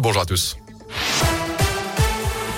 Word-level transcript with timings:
Bonjour 0.00 0.22
à 0.22 0.26
tous. 0.26 0.56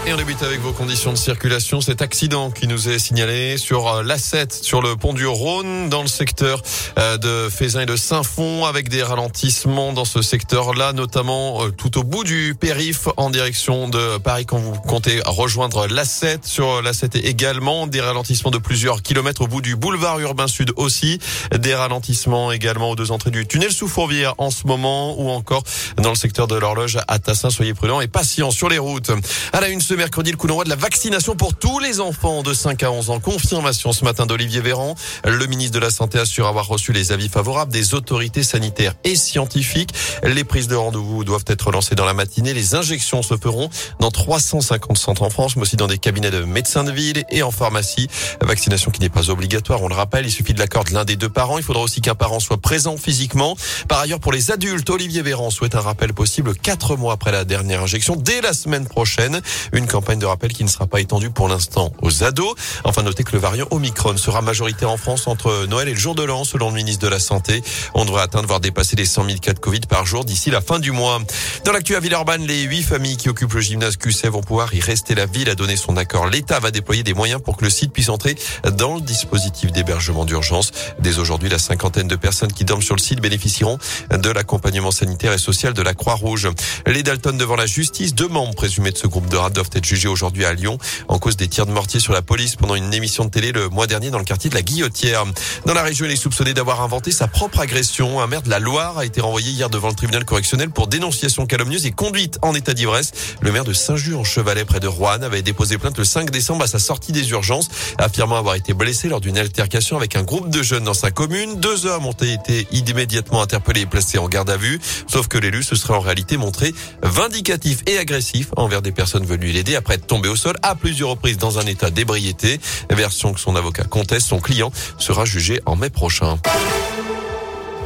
Et 0.08 0.12
on 0.12 0.17
débute 0.17 0.41
avec 0.45 0.60
vos 0.60 0.71
conditions 0.71 1.10
de 1.10 1.19
circulation. 1.19 1.81
Cet 1.81 2.01
accident 2.01 2.52
qui 2.52 2.69
nous 2.69 2.89
est 2.89 3.01
signalé 3.01 3.59
sur 3.59 3.89
euh, 3.89 4.03
l'A7, 4.04 4.62
sur 4.62 4.80
le 4.80 4.95
pont 4.95 5.12
du 5.12 5.27
Rhône, 5.27 5.89
dans 5.89 6.03
le 6.03 6.07
secteur 6.07 6.62
euh, 6.96 7.19
de 7.19 7.48
Fézin 7.51 7.80
et 7.80 7.87
de 7.87 7.96
Saint-Fond, 7.96 8.66
avec 8.66 8.89
des 8.89 9.03
ralentissements 9.03 9.93
dans 9.93 10.05
ce 10.05 10.23
secteur-là, 10.23 10.93
notamment 10.93 11.64
euh, 11.64 11.71
tout 11.73 11.98
au 11.98 12.05
bout 12.05 12.23
du 12.23 12.55
périph' 12.55 13.09
en 13.16 13.30
direction 13.30 13.89
de 13.89 14.19
Paris 14.19 14.46
quand 14.46 14.59
vous 14.59 14.75
comptez 14.75 15.21
rejoindre 15.27 15.89
l'A7. 15.89 16.38
Sur 16.45 16.82
l'A7 16.82 17.25
également, 17.25 17.88
des 17.88 18.00
ralentissements 18.00 18.52
de 18.52 18.59
plusieurs 18.59 19.02
kilomètres 19.02 19.43
au 19.43 19.48
bout 19.48 19.61
du 19.61 19.75
boulevard 19.75 20.20
urbain 20.20 20.46
sud 20.46 20.73
aussi. 20.77 21.18
Des 21.59 21.75
ralentissements 21.75 22.52
également 22.52 22.91
aux 22.91 22.96
deux 22.96 23.11
entrées 23.11 23.32
du 23.32 23.45
tunnel 23.45 23.73
sous 23.73 23.88
Fourvière 23.88 24.34
en 24.38 24.50
ce 24.50 24.68
moment 24.68 25.20
ou 25.20 25.30
encore 25.30 25.64
dans 25.96 26.11
le 26.11 26.16
secteur 26.16 26.46
de 26.46 26.54
l'horloge 26.54 26.96
à 27.09 27.18
Tassin. 27.18 27.50
Soyez 27.50 27.75
prudents 27.75 28.00
et 28.00 28.07
patients 28.07 28.52
sur 28.52 28.68
les 28.68 28.79
routes. 28.79 29.11
À 29.53 29.61
la 29.61 29.68
une 29.68 29.81
mercredi, 29.96 30.31
le 30.31 30.36
coup 30.36 30.46
d'envoi 30.46 30.64
de 30.64 30.68
la 30.68 30.77
vaccination 30.77 31.36
pour 31.36 31.55
tous 31.55 31.79
les 31.79 32.00
enfants 32.00 32.42
de 32.42 32.52
5 32.52 32.82
à 32.82 32.91
11 32.91 33.10
ans. 33.10 33.20
Confirmation 33.20 33.92
ce 33.92 34.04
matin 34.04 34.27
d'Olivier 34.27 34.60
Véran. 34.60 34.95
Le 35.24 35.46
ministre 35.46 35.74
de 35.74 35.78
la 35.78 35.91
Santé 35.91 36.18
assure 36.18 36.46
avoir 36.46 36.66
reçu 36.66 36.92
les 36.92 37.12
avis 37.12 37.28
favorables 37.28 37.73
des 37.73 37.95
autorités 37.95 38.42
sanitaires 38.42 38.95
et 39.04 39.16
scientifiques. 39.16 39.95
Les 40.23 40.45
prises 40.45 40.68
de 40.68 40.74
rendez-vous 40.74 41.24
doivent 41.24 41.45
être 41.46 41.70
lancées 41.73 41.95
dans 41.95 42.04
la 42.04 42.12
matinée. 42.12 42.52
Les 42.52 42.74
injections 42.74 43.23
se 43.23 43.37
feront 43.37 43.70
dans 43.98 44.10
350 44.10 44.98
centres 44.98 45.23
en 45.23 45.30
France, 45.30 45.56
mais 45.56 45.62
aussi 45.62 45.77
dans 45.77 45.87
des 45.87 45.98
cabinets 45.98 46.30
de 46.30 46.45
médecins 46.45 46.84
de 46.84 46.92
ville 46.92 47.24
et 47.30 47.42
en 47.42 47.51
pharmacie. 47.51 48.09
Vaccination 48.42 48.90
qui 48.90 49.01
n'est 49.01 49.09
pas 49.09 49.30
obligatoire, 49.30 49.82
on 49.82 49.88
le 49.88 49.95
rappelle. 49.95 50.26
Il 50.26 50.32
suffit 50.32 50.52
de 50.52 50.59
l'accord 50.59 50.84
de 50.84 50.92
l'un 50.92 51.04
des 51.04 51.16
deux 51.16 51.30
parents. 51.30 51.59
Il 51.59 51.65
faudra 51.65 51.82
aussi 51.82 52.02
qu'un 52.02 52.15
parent 52.15 52.40
soit 52.40 52.59
présent 52.59 52.96
physiquement. 52.96 53.56
Par 53.88 54.01
ailleurs, 54.01 54.20
pour 54.20 54.32
les 54.32 54.51
adultes, 54.51 54.90
Olivier 54.90 55.23
Véran 55.23 55.51
souhaite 55.51 55.74
un 55.74 55.80
rappel 55.80 56.12
possible 56.12 56.54
quatre 56.54 56.96
mois 56.96 57.15
après 57.15 57.32
la 57.32 57.45
dernière 57.45 57.82
injection, 57.82 58.16
dès 58.16 58.40
la 58.42 58.52
semaine 58.52 58.87
prochaine. 58.87 59.40
Une 59.86 59.92
campagne 59.92 60.18
de 60.18 60.26
rappel 60.26 60.52
qui 60.52 60.64
ne 60.64 60.68
sera 60.68 60.88
pas 60.88 61.00
étendue 61.00 61.30
pour 61.30 61.46
l'instant 61.46 61.92
aux 62.02 62.24
ados. 62.24 62.56
Enfin, 62.82 63.04
notez 63.04 63.23
que 63.23 63.30
le 63.32 63.38
variant 63.38 63.68
Omicron 63.70 64.17
sera 64.17 64.42
majoritaire 64.42 64.91
en 64.91 64.97
France 64.97 65.29
entre 65.29 65.67
Noël 65.67 65.87
et 65.87 65.92
le 65.92 65.98
jour 65.98 66.17
de 66.17 66.25
l'an, 66.25 66.42
selon 66.42 66.70
le 66.70 66.75
ministre 66.75 67.05
de 67.05 67.09
la 67.09 67.20
Santé. 67.20 67.62
On 67.95 68.05
devrait 68.05 68.23
atteindre, 68.23 68.48
voire 68.48 68.59
dépasser 68.59 68.97
les 68.97 69.07
100 69.07 69.27
000 69.27 69.39
cas 69.39 69.53
de 69.53 69.61
Covid 69.61 69.83
par 69.89 70.05
jour 70.05 70.25
d'ici 70.25 70.51
la 70.51 70.61
fin 70.61 70.81
du 70.81 70.91
mois. 70.91 71.20
Dans 71.64 71.70
l'actu 71.70 71.95
à 71.95 72.01
Villeurbanne, 72.01 72.45
les 72.48 72.62
huit 72.62 72.83
familles 72.83 73.17
qui 73.17 73.29
occupent 73.29 73.53
le 73.53 73.61
gymnase 73.61 73.97
QC 73.97 74.27
vont 74.29 74.41
pouvoir 74.41 74.75
y 74.75 74.81
rester. 74.81 75.14
La 75.14 75.27
ville 75.27 75.48
a 75.48 75.55
donné 75.55 75.77
son 75.77 75.97
accord. 75.97 76.27
L'État 76.27 76.59
va 76.59 76.73
déployer 76.73 77.05
des 77.05 77.14
moyens 77.14 77.41
pour 77.41 77.57
que 77.57 77.64
le 77.64 77.70
site 77.70 77.92
puisse 77.92 78.09
entrer 78.09 78.34
dans 78.77 78.97
le 78.97 79.03
dispositif 79.03 79.70
d'hébergement 79.70 80.25
d'urgence. 80.25 80.73
Dès 80.98 81.20
aujourd'hui, 81.20 81.48
la 81.48 81.61
cinquantaine 81.61 82.09
de 82.09 82.17
personnes 82.17 82.53
qui 82.53 82.64
dorment 82.64 82.83
sur 82.83 82.97
le 82.97 83.01
site 83.01 83.20
bénéficieront 83.20 83.79
de 84.11 84.31
l'accompagnement 84.31 84.91
sanitaire 84.91 85.33
et 85.33 85.39
social 85.39 85.75
de 85.75 85.83
la 85.83 85.95
Croix-Rouge. 85.95 86.48
Les 86.89 87.05
Dalton 87.05 87.39
devant 87.39 87.55
la 87.55 87.67
justice, 87.67 88.17
deux 88.17 88.27
membres 88.27 88.57
présumés 88.57 88.91
de 88.91 88.98
ce 88.98 89.07
groupe 89.07 89.29
de 89.29 89.37
rats 89.37 89.51
doivent 89.51 89.70
être 89.77 89.85
jugé 89.85 90.09
aujourd'hui 90.09 90.45
à 90.45 90.53
Lyon 90.53 90.79
en 91.09 91.19
cause 91.19 91.37
des 91.37 91.49
tirs 91.49 91.67
de 91.67 91.73
mortier 91.73 92.01
sur 92.01 92.13
la 92.13 92.23
police 92.23 92.57
pendant 92.57 92.75
une 92.75 92.93
émission 92.95 93.25
de 93.25 93.31
télé 93.31 93.53
le 93.53 93.69
mois 93.69 93.87
dernier 93.87 94.11
dans 94.11 94.19
le 94.19 94.25
quartier 94.25 94.51
de 94.51 94.55
la 94.55 94.63
Guillotière. 94.63 95.25
Dans 95.67 95.75
la 95.75 95.83
région, 95.83 96.07
il 96.07 96.13
est 96.13 96.17
soupçonné 96.17 96.55
d'avoir 96.55 96.83
inventé 96.83 97.11
sa 97.11 97.29
propre 97.29 97.61
agression. 97.61 98.21
Un 98.21 98.27
maire 98.27 98.43
de 98.43 98.51
la 98.51 98.59
Loire 98.59 98.99
a 98.99 99.05
été 99.05 99.21
renvoyé 99.21 99.51
hier 99.51 99.71
devant 99.71 99.89
le 99.89 99.95
tribunal 99.95 100.25
correctionnel 100.25 100.71
pour 100.71 100.87
dénonciation 100.87 101.47
calomnieuse 101.47 101.87
et 101.87 101.93
conduite 101.93 102.39
en 102.43 102.55
état 102.55 102.75
d'ivresse. 102.75 103.13
Le 103.41 103.53
maire 103.53 103.65
de 103.65 103.73
Saint-Just-en-Chevalet 103.73 104.65
près 104.65 104.81
de 104.81 104.87
Rouen 104.87 105.23
avait 105.23 105.43
déposé 105.43 105.79
plainte 105.79 105.99
le 105.99 106.05
5 106.05 106.31
décembre 106.31 106.65
à 106.65 106.67
sa 106.67 106.79
sortie 106.79 107.13
des 107.13 107.31
urgences, 107.31 107.69
affirmant 107.99 108.37
avoir 108.37 108.55
été 108.55 108.73
blessé 108.73 109.09
lors 109.09 109.21
d'une 109.21 109.39
altercation 109.39 109.97
avec 109.97 110.17
un 110.17 110.23
groupe 110.23 110.49
de 110.51 110.63
jeunes 110.63 110.85
dans 110.85 110.95
sa 110.95 111.11
commune. 111.11 111.61
Deux 111.61 111.87
hommes 111.87 112.07
ont 112.07 112.13
été 112.13 112.67
immédiatement 112.73 113.43
interpellés 113.43 113.83
et 113.83 113.87
placés 113.87 114.19
en 114.19 114.29
garde 114.29 114.51
à 114.51 114.57
vue, 114.57 114.81
sauf 115.07 115.29
que 115.29 115.39
l'élu 115.39 115.63
se 115.63 115.77
serait 115.77 115.95
en 115.95 116.01
réalité 116.01 116.37
montré 116.37 116.75
vindicatif 117.03 117.81
et 117.87 117.99
agressif 117.99 118.49
envers 118.57 118.83
des 118.83 118.93
personnes 118.93 119.27
venues 119.27 119.53
l'aider 119.53 119.66
après 119.75 119.95
être 119.95 120.06
tombé 120.06 120.28
au 120.28 120.36
sol 120.36 120.55
à 120.62 120.75
plusieurs 120.75 121.09
reprises 121.09 121.39
dans 121.39 121.59
un 121.59 121.67
état 121.67 121.91
d'ébriété. 121.91 122.61
Version 122.91 123.33
que 123.33 123.41
son 123.41 123.56
avocat 123.56 123.84
conteste, 123.84 124.28
son 124.28 124.39
client 124.39 124.70
sera 124.98 125.25
jugé 125.25 125.61
en 125.67 125.74
mai 125.74 125.91
prochain. 125.91 126.39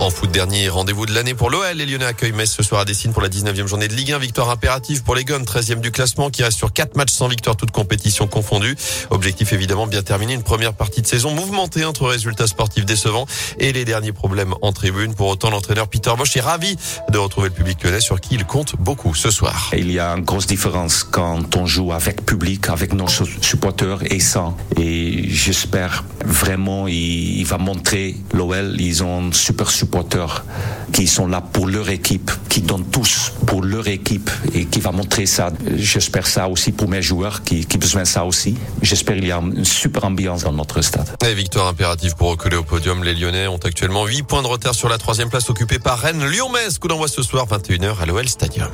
En 0.00 0.08
foot 0.08 0.30
dernier, 0.30 0.70
rendez-vous 0.70 1.04
de 1.04 1.12
l'année 1.12 1.34
pour 1.34 1.50
l'OL. 1.50 1.76
Les 1.76 1.84
Lyonnais 1.84 2.06
accueillent 2.06 2.32
Metz 2.32 2.50
ce 2.50 2.62
soir 2.62 2.80
à 2.80 2.84
Dessine 2.86 3.12
pour 3.12 3.20
la 3.20 3.28
19e 3.28 3.66
journée 3.66 3.86
de 3.86 3.92
Ligue 3.92 4.12
1. 4.12 4.18
Victoire 4.18 4.48
impérative 4.48 5.02
pour 5.02 5.14
les 5.14 5.26
Guns, 5.26 5.42
13e 5.42 5.80
du 5.80 5.90
classement 5.90 6.30
qui 6.30 6.42
reste 6.42 6.56
sur 6.56 6.72
4 6.72 6.96
matchs 6.96 7.12
sans 7.12 7.28
victoire, 7.28 7.54
toutes 7.54 7.70
compétitions 7.70 8.26
confondues. 8.26 8.76
Objectif 9.10 9.52
évidemment 9.52 9.86
bien 9.86 10.02
terminé, 10.02 10.32
une 10.32 10.42
première 10.42 10.72
partie 10.72 11.02
de 11.02 11.06
saison 11.06 11.34
mouvementée 11.34 11.84
entre 11.84 12.06
résultats 12.06 12.46
sportifs 12.46 12.86
décevants 12.86 13.26
et 13.58 13.74
les 13.74 13.84
derniers 13.84 14.12
problèmes 14.12 14.54
en 14.62 14.72
tribune. 14.72 15.14
Pour 15.14 15.28
autant, 15.28 15.50
l'entraîneur 15.50 15.86
Peter 15.86 16.12
Bosch 16.16 16.34
est 16.34 16.40
ravi 16.40 16.78
de 17.10 17.18
retrouver 17.18 17.48
le 17.48 17.54
public 17.54 17.84
lyonnais 17.84 18.00
sur 18.00 18.22
qui 18.22 18.36
il 18.36 18.46
compte 18.46 18.76
beaucoup 18.78 19.14
ce 19.14 19.30
soir. 19.30 19.68
Il 19.76 19.92
y 19.92 19.98
a 19.98 20.12
une 20.12 20.24
grosse 20.24 20.46
différence 20.46 21.04
quand 21.04 21.56
on 21.58 21.66
joue 21.66 21.92
avec 21.92 22.24
public, 22.24 22.70
avec 22.70 22.94
nos 22.94 23.06
supporters 23.06 23.98
et 24.10 24.18
sans. 24.18 24.56
Et 24.78 25.28
j'espère 25.28 26.04
vraiment 26.24 26.88
il, 26.88 27.44
va 27.44 27.58
montrer 27.58 28.16
l'OL, 28.32 28.76
ils 28.78 29.02
ont 29.02 29.32
super 29.32 29.50
super 29.60 29.70
supporters 29.70 30.44
qui 30.92 31.06
sont 31.06 31.26
là 31.26 31.40
pour 31.40 31.66
leur 31.66 31.90
équipe, 31.90 32.30
qui 32.48 32.60
donnent 32.60 32.88
tous 32.90 33.32
pour 33.46 33.62
leur 33.62 33.88
équipe 33.88 34.30
et 34.54 34.64
qui 34.64 34.80
va 34.80 34.92
montrer 34.92 35.26
ça. 35.26 35.50
J'espère 35.76 36.26
ça 36.26 36.48
aussi 36.48 36.72
pour 36.72 36.88
mes 36.88 37.02
joueurs 37.02 37.42
qui, 37.42 37.64
qui 37.64 37.78
besoin 37.78 38.02
de 38.02 38.06
ça 38.06 38.24
aussi. 38.24 38.56
J'espère 38.82 39.16
qu'il 39.16 39.26
y 39.26 39.32
a 39.32 39.38
une 39.38 39.64
super 39.64 40.04
ambiance 40.04 40.44
dans 40.44 40.52
notre 40.52 40.82
stade. 40.82 41.08
Et 41.28 41.34
victoire 41.34 41.68
impérative 41.68 42.14
pour 42.16 42.30
reculer 42.30 42.56
au 42.56 42.64
podium. 42.64 43.04
Les 43.04 43.14
Lyonnais 43.14 43.46
ont 43.46 43.58
actuellement 43.58 44.06
8 44.06 44.22
points 44.22 44.42
de 44.42 44.48
retard 44.48 44.74
sur 44.74 44.88
la 44.88 44.98
troisième 44.98 45.28
place 45.30 45.50
occupée 45.50 45.78
par 45.78 45.98
Rennes. 45.98 46.24
Lyon-Metz, 46.26 46.78
coup 46.78 46.88
d'envoi 46.88 47.08
ce 47.08 47.22
soir 47.22 47.46
21h 47.46 48.00
à 48.00 48.06
l'OL 48.06 48.28
Stadium. 48.28 48.70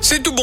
C'est 0.00 0.22
tout 0.22 0.30
bon. 0.30 0.34